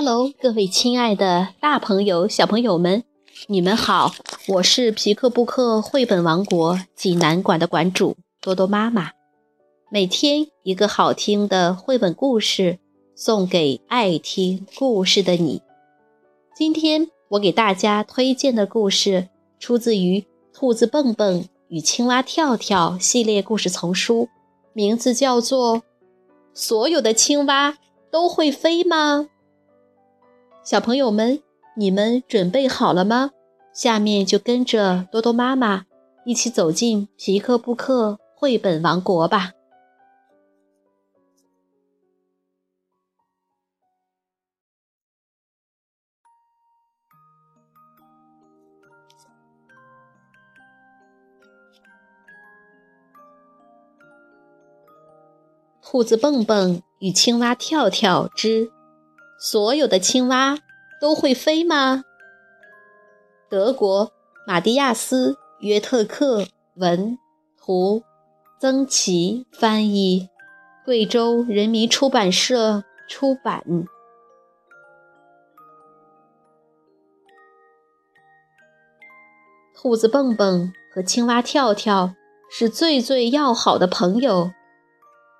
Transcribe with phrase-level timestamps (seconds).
[0.00, 3.02] Hello，各位亲爱的大朋友、小朋友们，
[3.48, 4.12] 你们好！
[4.46, 9.10] 我是皮克布克绘本王国济南馆的馆主多多妈妈。
[9.90, 12.78] 每天一个好听的绘本故事，
[13.16, 15.62] 送给爱听故事的你。
[16.54, 20.20] 今天我给大家推荐的故事，出自于
[20.52, 24.28] 《兔子蹦蹦与青蛙跳跳》系列故事丛书，
[24.72, 25.78] 名字叫做
[26.54, 27.76] 《所有的青蛙
[28.12, 29.28] 都会飞吗》。
[30.70, 31.42] 小朋友们，
[31.76, 33.30] 你们准备好了吗？
[33.72, 35.86] 下面就跟着多多妈妈
[36.26, 39.52] 一起走进皮克布克绘本王国吧。
[55.80, 58.70] 兔子蹦蹦与青蛙跳跳之。
[59.40, 60.58] 所有的青蛙
[61.00, 62.02] 都会飞吗？
[63.48, 64.12] 德国
[64.44, 66.44] 马蒂亚斯·约特克
[66.74, 67.16] 文
[67.56, 68.02] 图，
[68.60, 70.28] 曾琦翻译，
[70.84, 73.62] 贵州人民出版社出版。
[79.72, 82.14] 兔子蹦蹦和青蛙跳跳
[82.50, 84.50] 是最最要好的朋友，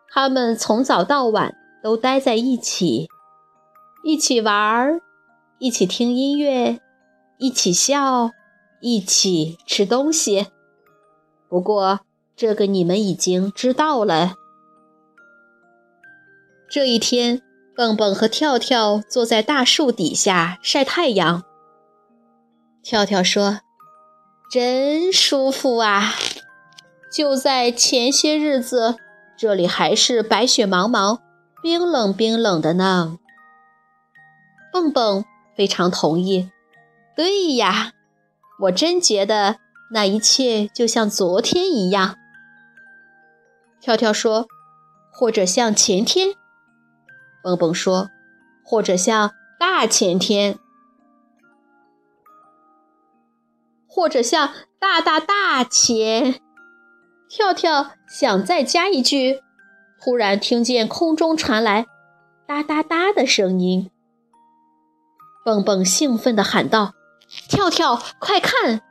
[0.09, 3.09] 他们从早到晚都待在一起。
[4.09, 5.03] 一起玩儿，
[5.59, 6.81] 一起听音乐，
[7.37, 8.31] 一起笑，
[8.81, 10.47] 一起吃东西。
[11.47, 12.01] 不过，
[12.35, 14.33] 这个你们已经知道了。
[16.71, 17.43] 这一天，
[17.77, 21.43] 蹦蹦和跳跳坐在大树底下晒太阳。
[22.83, 23.61] 跳跳说
[24.51, 26.15] ：“真舒服啊！
[27.13, 28.97] 就在前些日子，
[29.37, 31.19] 这里还是白雪茫茫、
[31.63, 33.19] 冰冷冰冷的呢。”
[34.73, 35.25] 蹦蹦
[35.57, 36.51] 非常同意。
[37.17, 37.93] 对呀，
[38.61, 39.57] 我真觉得
[39.93, 42.17] 那一切就像昨天一样。
[43.81, 44.47] 跳跳说
[45.13, 46.35] ：“或者像前天。”
[47.43, 48.11] 蹦蹦说
[48.65, 50.59] ：“或者像大前天。”
[53.87, 56.41] 或者像大大大前。
[57.29, 59.41] 跳跳想再加一句，
[60.01, 61.87] 突然听见空中传来
[62.47, 63.91] 哒哒哒的声音。
[65.49, 66.93] 蹦蹦兴奋地喊道
[67.49, 68.83] ：“跳跳，快看，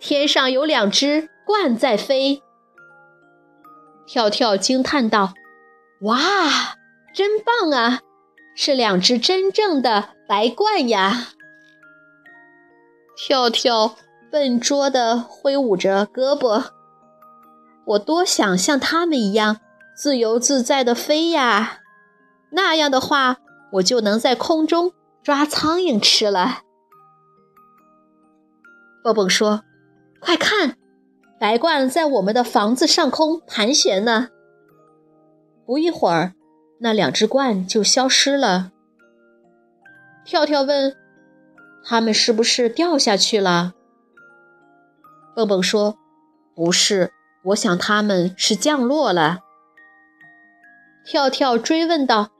[0.00, 2.42] 天上有两只鹳在飞！”
[4.08, 5.34] 跳跳惊叹道
[6.00, 6.18] ：“哇，
[7.14, 8.00] 真棒啊！
[8.56, 11.26] 是两只真正的白鹳呀！”
[13.14, 13.96] 跳跳
[14.32, 16.68] 笨拙地挥舞着胳膊
[17.88, 19.60] ：“我多想像他们一样
[19.94, 21.80] 自由自在地飞呀！
[22.52, 23.36] 那样的话，
[23.72, 24.94] 我就能在空中……”
[25.26, 26.60] 抓苍蝇吃了。
[29.02, 29.64] 蹦蹦说
[30.22, 30.76] ：“快看，
[31.40, 34.28] 白鹳在我们的房子上空盘旋呢。”
[35.66, 36.34] 不一会儿，
[36.78, 38.70] 那两只鹳就消失了。
[40.24, 40.96] 跳跳问
[41.84, 43.74] ：“它们是不是掉下去了？”
[45.34, 45.98] 蹦蹦说
[46.54, 47.10] ：“不是，
[47.46, 49.40] 我想它们是降落了。”
[51.04, 52.30] 跳跳追问道。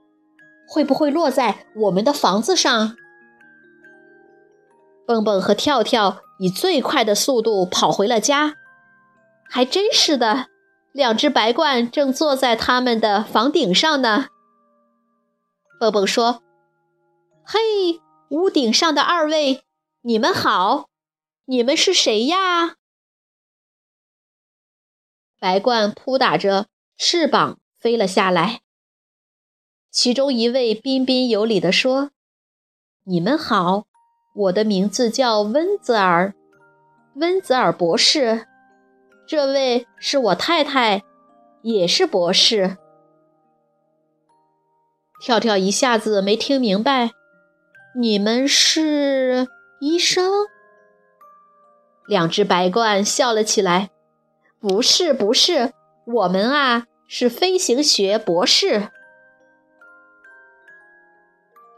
[0.67, 2.97] 会不会落在我们的房子上？
[5.07, 8.57] 蹦蹦和跳跳以最快的速度跑回了家，
[9.49, 10.49] 还真是的，
[10.93, 14.27] 两只白鹳正坐在他们的房顶上呢。
[15.79, 16.43] 蹦蹦说
[17.47, 18.01] ：“嘿，
[18.31, 19.63] 屋顶上的二位，
[20.03, 20.89] 你们好，
[21.45, 22.75] 你们是谁呀？”
[25.39, 26.67] 白鹳扑打着
[26.99, 28.63] 翅膀飞了下来。
[29.97, 32.11] 其中一位彬彬有礼地说
[33.05, 33.87] ：“你们好，
[34.35, 36.35] 我的名字叫温泽尔，
[37.15, 38.47] 温泽尔博士。
[39.27, 41.03] 这位是我太太，
[41.63, 42.77] 也是博士。”
[45.19, 47.13] 跳跳一下子没听明白
[47.99, 49.49] ：“你们是
[49.81, 50.31] 医生？”
[52.07, 53.89] 两只白鹳笑了起来
[54.61, 55.73] ：“不是，不是，
[56.05, 58.91] 我们啊是飞行学博士。”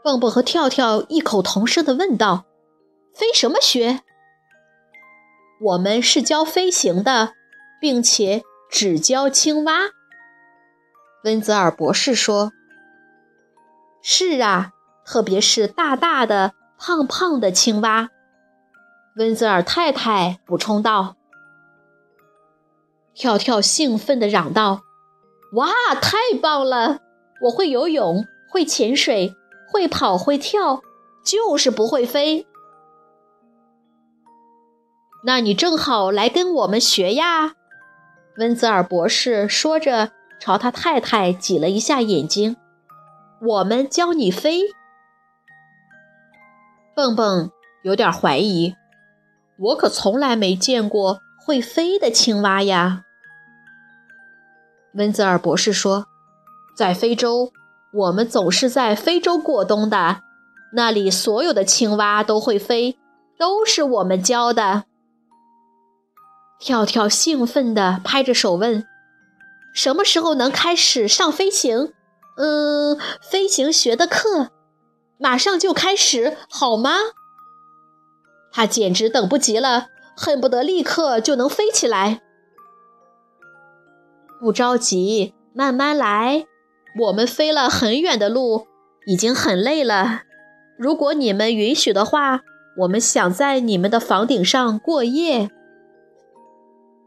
[0.03, 2.45] 蹦蹦和跳跳异口同声地问道
[3.13, 4.01] ：“飞什么学
[5.61, 7.33] ？”“我们是教飞行的，
[7.81, 9.89] 并且只教青蛙。”
[11.25, 12.51] 温泽尔博士说。
[14.01, 14.71] “是啊，
[15.05, 18.09] 特别是大大的、胖胖的青蛙。”
[19.17, 21.17] 温泽尔太太补充道。
[23.13, 24.83] 跳跳兴奋地嚷道
[25.55, 25.67] ：“哇，
[26.01, 26.99] 太棒了！
[27.41, 29.35] 我会游泳，会潜水。”
[29.71, 30.81] 会跑会跳，
[31.23, 32.45] 就是不会飞。
[35.25, 37.53] 那你正好来跟我们学呀！
[38.37, 42.55] 温泽尔博士说着，朝他太太挤了一下眼睛。
[43.41, 44.61] 我们教你飞。
[46.95, 47.51] 蹦蹦
[47.83, 48.75] 有点怀疑，
[49.57, 53.03] 我可从来没见过会飞的青蛙呀。
[54.93, 56.07] 温泽尔博士说，
[56.75, 57.51] 在非洲，
[57.91, 60.21] 我们总是在非洲过冬的，
[60.73, 62.99] 那里所有的青蛙都会飞，
[63.37, 64.83] 都是我们教的。
[66.59, 68.85] 跳跳兴奋地拍着手问
[69.73, 71.93] ：“什么时候能开始上飞行？
[72.37, 74.49] 嗯，飞行学的课，
[75.17, 76.91] 马上就开始好吗？”
[78.51, 79.87] 他简直等不及了，
[80.17, 82.21] 恨不得立刻就能飞起来。
[84.39, 86.45] 不着急，慢慢来。
[86.99, 88.67] 我们飞了很远的路，
[89.05, 90.23] 已经很累了。
[90.77, 92.41] 如果你们允许的话，
[92.79, 95.49] 我们想在你们的房顶上过夜。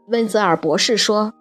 [0.07, 1.33] 温泽尔博士说：“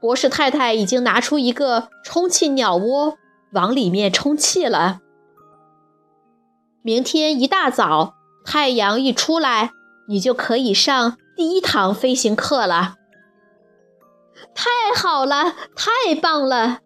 [0.00, 3.16] 博士太太已经拿出一个充气鸟窝，
[3.52, 5.00] 往里面充气了。
[6.82, 8.14] 明天一大早，
[8.44, 9.70] 太阳一出来，
[10.08, 12.96] 你就可以上第一堂飞行课了。”
[14.54, 16.80] 太好了，太棒了！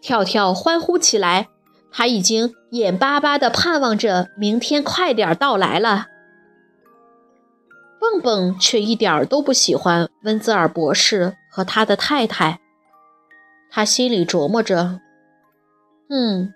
[0.00, 1.48] 跳跳欢呼起来，
[1.90, 6.06] 他已经眼巴巴地盼望着明天快点到来了。
[8.00, 12.60] 蹦蹦却一点儿都不喜欢温泽尔博士和他的太太，
[13.70, 15.00] 他心里琢磨着
[16.08, 16.54] ：“嗯，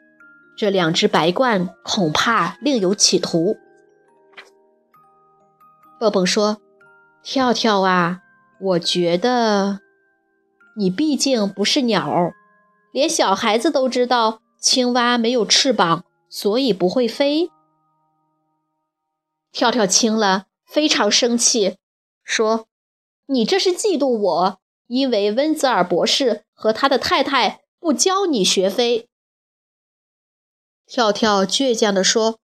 [0.57, 3.57] 这两只白鹳恐怕另有企图。”
[5.99, 6.59] 蹦蹦说
[7.23, 8.21] ：“跳跳啊，
[8.61, 9.81] 我觉得
[10.77, 12.33] 你毕竟不是鸟，
[12.93, 17.51] 连小孩子都知道青蛙没有翅膀，所以不会飞。”
[19.51, 20.47] 跳跳听了。
[20.65, 21.77] 非常生气，
[22.25, 22.67] 说
[23.29, 29.07] ：“你这是嫉妒我，因为温泽尔博士和他的太太不教你学飞。”
[30.89, 32.39] 跳跳倔强地说：“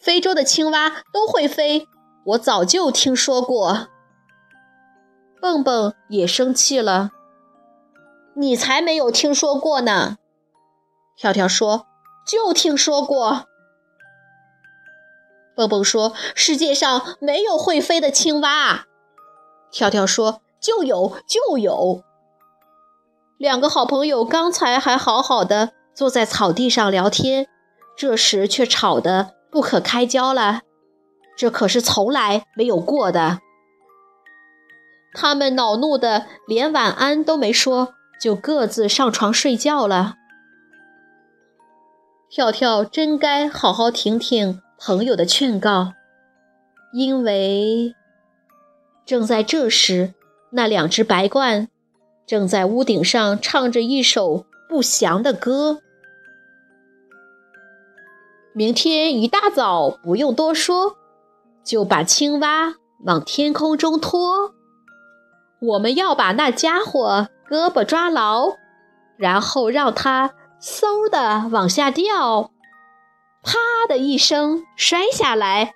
[0.00, 1.86] 非洲的青蛙都会飞，
[2.28, 3.88] 我早就听说过。”
[5.38, 7.10] 蹦蹦也生气了
[8.34, 10.18] ：“你才没有听说过呢！”
[11.16, 11.86] 跳跳说
[12.26, 13.46] ：“就听说过。”
[15.56, 18.86] 蹦蹦说：“世界上没有会飞的青蛙。”
[19.70, 22.02] 跳跳说：“就有，就有。”
[23.36, 27.46] 两个好朋友刚才还好好的坐在草地上聊天，
[27.96, 30.60] 这时却吵得不可开交了。
[31.36, 33.38] 这可是从来没有过的。
[35.14, 40.16] 他们恼怒的连晚安都没说，就各自上床睡觉了。
[42.28, 44.60] 跳跳真该好好听听。
[44.82, 45.92] 朋友的劝告，
[46.94, 47.94] 因为
[49.04, 50.14] 正在这时，
[50.52, 51.68] 那两只白鹳
[52.26, 55.82] 正在屋顶上唱着一首不祥的歌。
[58.54, 60.96] 明天一大早，不用多说，
[61.62, 64.54] 就把青蛙往天空中拖。
[65.60, 68.56] 我们要把那家伙胳膊抓牢，
[69.16, 72.52] 然后让它嗖的往下掉。
[73.42, 75.74] 啪的一声，摔下来，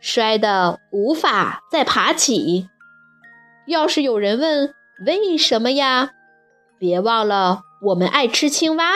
[0.00, 2.70] 摔得无法再爬起。
[3.66, 4.74] 要是有人问
[5.04, 6.12] 为什么呀，
[6.78, 8.94] 别忘了我们爱吃青蛙，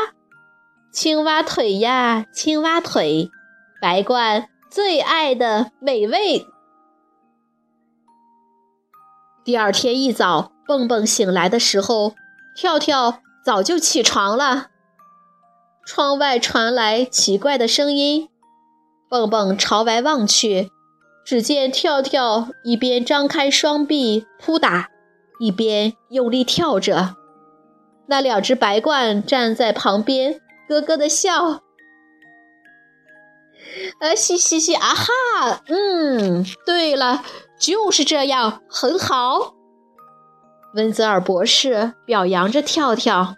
[0.91, 3.31] 青蛙腿呀，青蛙腿，
[3.83, 6.47] 白鹳最爱的美味。
[9.45, 12.15] 第二天一早，蹦蹦醒来的时候，
[12.57, 14.69] 跳跳早就起床了。
[15.87, 18.29] 窗外传来奇怪的声音，
[19.11, 20.71] 蹦蹦朝外望去，
[21.27, 24.89] 只见跳跳一边张开双臂扑打，
[25.39, 27.17] 一边用力跳着。
[28.07, 31.61] 那两只白鹳站在旁边，咯咯的笑。
[34.01, 37.23] 啊，嘻嘻嘻，啊哈，嗯，对了，
[37.59, 39.55] 就是这样，很好。
[40.75, 43.37] 温泽尔博士表扬着跳跳。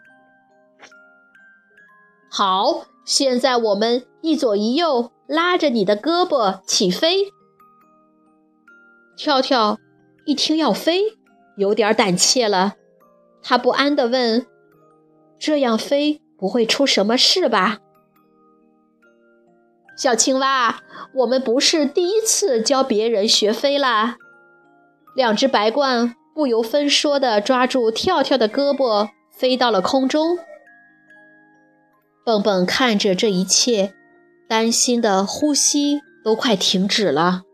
[2.31, 7.33] 好，现在我们一左一右拉着你的胳膊起飞。
[9.16, 9.78] 跳跳
[10.26, 11.16] 一听要飞，
[11.57, 12.75] 有点胆怯了，
[13.43, 14.47] 他不安地问
[15.38, 17.78] ：“这样飞不会出什么事吧？”
[19.97, 20.81] 小青蛙，
[21.14, 24.16] 我们不是第一次教别人学飞啦。
[25.14, 30.38] 两只白鹳不由分说地抓住跳跳的胳膊，飞到了空中。
[32.26, 33.95] 蹦蹦看着这一切，
[34.47, 37.45] 担心的呼吸都快停止了。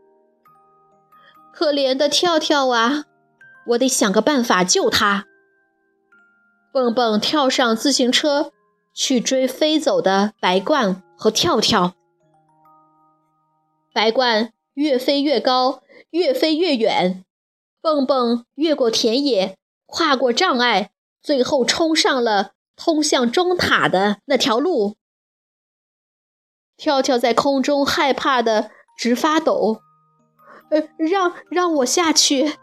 [1.54, 3.04] 可怜的跳跳啊，
[3.68, 5.26] 我得想个办法救他。
[6.72, 8.50] 蹦蹦跳上自行车，
[8.92, 11.94] 去追飞走的白鹳和跳跳。
[13.94, 17.24] 白鹳越飞越高，越飞越远。
[17.82, 24.96] 蹦蹦越过田野，跨过障碍，最后冲上了通向钟塔的那条路。
[26.76, 29.80] 跳跳在空中害怕的直发抖，
[30.70, 32.56] 呃，让让我下去，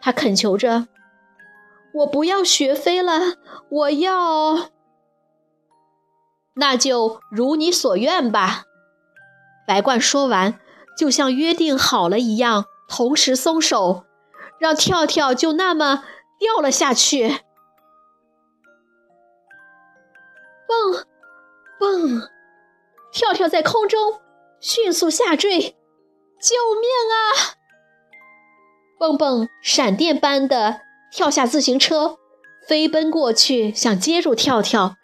[0.00, 0.86] 他恳求着。
[1.92, 3.36] 我不要学飞了，
[3.68, 4.70] 我要。
[6.54, 8.62] 那就如你所愿吧。
[9.66, 10.60] 白鹳说完，
[10.96, 14.04] 就像约定好了一样，同时松手，
[14.60, 16.04] 让跳跳就那么
[16.38, 17.40] 掉了下去。
[20.68, 21.04] 蹦，
[21.80, 22.28] 蹦，
[23.10, 24.20] 跳跳在空中
[24.60, 25.76] 迅速下坠，
[26.38, 27.56] 救命啊！
[28.98, 30.82] 蹦蹦闪电般的。
[31.12, 32.18] 跳下自行车，
[32.68, 34.94] 飞奔过去，想接住跳跳。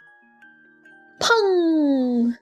[1.19, 2.37] 砰！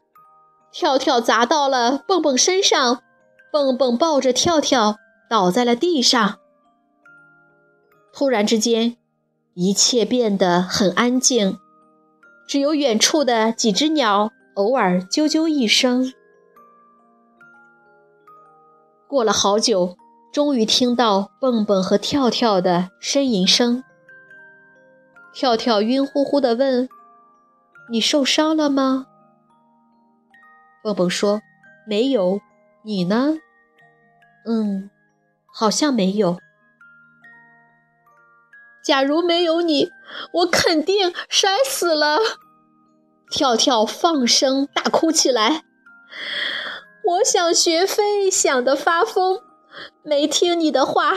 [0.70, 3.02] 跳跳砸到了蹦蹦身上，
[3.50, 4.98] 蹦蹦抱着跳跳
[5.30, 6.40] 倒在了地上。
[8.14, 8.96] 突然之间，
[9.54, 11.58] 一切变得很安静，
[12.46, 16.12] 只有远处的几只鸟偶尔啾啾一声。
[19.08, 19.96] 过了好久。
[20.32, 23.84] 终于听到蹦蹦和跳跳的呻吟声。
[25.32, 26.88] 跳跳晕乎乎地问
[27.88, 29.06] ：“你受伤了吗？”
[30.82, 31.40] 蹦蹦说
[31.86, 32.40] ：“没有。”
[32.82, 33.36] 你呢？
[34.44, 34.90] 嗯，
[35.46, 36.38] 好像没有。
[38.84, 39.90] 假如没有你，
[40.32, 42.18] 我肯定摔死了。
[43.30, 45.64] 跳跳放声大哭起来。
[47.04, 49.40] 我想学飞，想得发疯。
[50.02, 51.12] 没听你的话，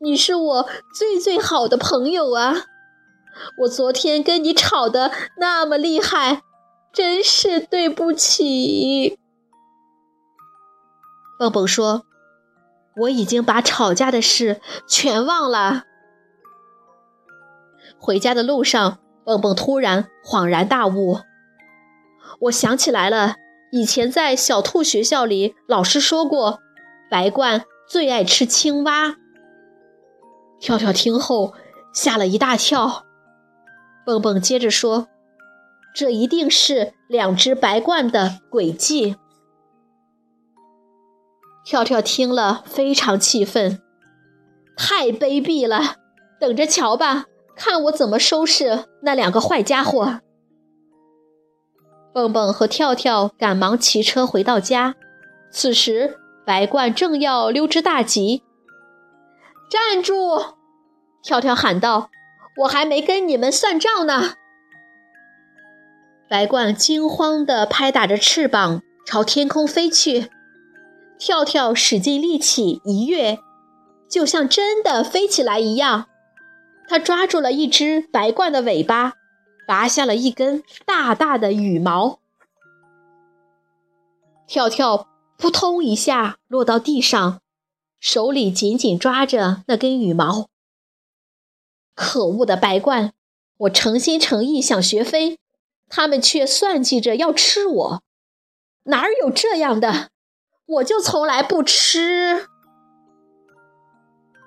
[0.00, 2.66] 你是我最最好的朋友啊！
[3.60, 6.42] 我昨天跟你吵得那么厉害，
[6.92, 9.18] 真是对不起。
[11.38, 12.02] 蹦蹦说
[13.02, 15.84] ：“我已经把吵架的事全忘了。”
[17.98, 21.18] 回家的路上，蹦蹦突然恍然大悟
[22.42, 23.36] ：“我想起来了，
[23.72, 26.60] 以前在小兔学校里，老师说过，
[27.10, 29.16] 白鹳。”最爱吃青蛙。
[30.60, 31.54] 跳跳听后
[31.94, 33.06] 吓了一大跳。
[34.04, 35.08] 蹦蹦接着说
[35.96, 39.16] ：“这一定是两只白鹳的诡计。”
[41.64, 43.80] 跳跳听了非常气愤
[44.76, 45.96] ：“太卑鄙了！
[46.38, 47.24] 等着瞧吧，
[47.58, 50.20] 看我怎么收拾那两个坏家伙！”
[52.14, 54.94] 蹦蹦和跳跳赶忙骑车回到家。
[55.50, 56.18] 此时。
[56.48, 58.42] 白鹳正要溜之大吉，
[59.68, 60.54] 站住！
[61.22, 62.08] 跳跳喊道
[62.64, 64.32] ：“我还没跟你们算账呢！”
[66.26, 70.30] 白鹳惊慌地拍打着翅膀朝天空飞去，
[71.18, 73.38] 跳跳使尽力气一跃，
[74.08, 76.06] 就像真的飞起来一样。
[76.88, 79.12] 他抓住了一只白鹳的尾巴，
[79.66, 82.18] 拔下了一根大大的羽毛。
[84.46, 85.06] 跳跳。
[85.40, 87.40] 扑通一下落到地上，
[88.00, 90.48] 手里紧紧抓着那根羽毛。
[91.94, 93.12] 可恶的白鹳！
[93.58, 95.38] 我诚心诚意想学飞，
[95.88, 98.02] 他们却算计着要吃我。
[98.86, 100.08] 哪儿有这样的？
[100.66, 102.48] 我就从来不吃。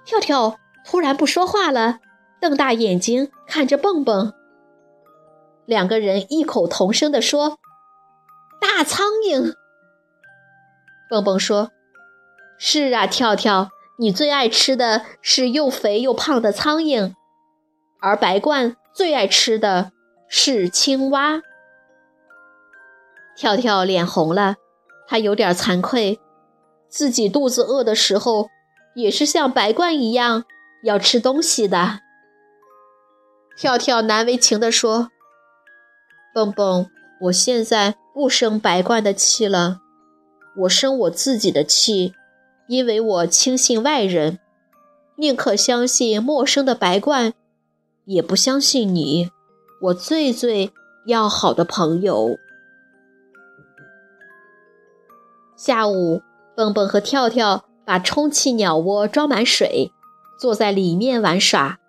[0.03, 1.99] 跳跳突然不说话了，
[2.41, 4.33] 瞪大眼睛看着蹦蹦。
[5.65, 7.59] 两个人异口同声地说
[8.59, 9.53] ：“大苍蝇。”
[11.07, 11.71] 蹦蹦说
[12.57, 13.69] ：“是啊，跳跳，
[13.99, 17.13] 你最爱吃的是又肥又胖的苍蝇，
[18.01, 19.91] 而白鹳最爱吃的
[20.27, 21.41] 是青蛙。”
[23.37, 24.55] 跳跳脸红了，
[25.07, 26.19] 他有点惭愧，
[26.89, 28.49] 自己肚子饿的时候
[28.95, 30.43] 也是像白鹳一样
[30.83, 31.99] 要吃东西的。
[33.55, 35.09] 跳跳难为情地说
[36.33, 36.89] ：“蹦蹦，
[37.21, 39.81] 我现在不生白鹳的气了。”
[40.57, 42.13] 我生我自己的气，
[42.67, 44.39] 因为我轻信外人，
[45.15, 47.31] 宁可相信陌生的白鹳，
[48.03, 49.29] 也不相信你，
[49.83, 50.73] 我最最
[51.05, 52.37] 要好的朋友。
[55.55, 56.21] 下午，
[56.53, 59.93] 蹦蹦和跳跳把充气鸟窝装满水，
[60.37, 61.79] 坐在里面玩耍。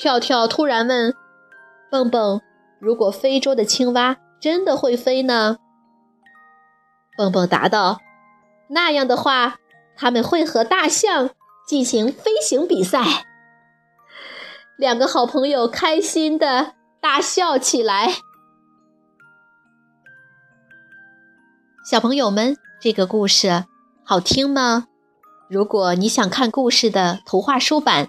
[0.00, 1.14] 跳跳突然问
[1.90, 2.40] 蹦蹦
[2.80, 5.58] ：“如果非洲的青蛙真的会飞呢？”
[7.18, 7.98] 蹦蹦答道
[8.70, 9.56] ：“那样的话，
[9.98, 11.28] 他们会和大象
[11.68, 13.26] 进行飞行比赛。”
[14.78, 18.14] 两个好朋友开心的大笑起来。
[21.84, 23.66] 小朋友们，这个故事
[24.02, 24.86] 好听吗？
[25.50, 28.08] 如果你想看故事的图画书版，